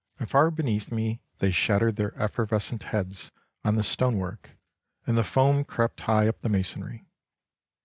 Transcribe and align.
And 0.19 0.27
far 0.27 0.49
beneath 0.49 0.91
me 0.91 1.21
they 1.37 1.51
shattered 1.51 1.95
their 1.95 2.17
effervescent 2.19 2.81
heads 2.85 3.29
on 3.63 3.75
the 3.75 3.83
stone 3.83 4.17
work 4.17 4.57
and 5.05 5.15
the 5.15 5.23
foam 5.23 5.63
crept 5.63 5.99
high 5.99 6.27
up 6.27 6.41
the 6.41 6.49
masonry. 6.49 7.05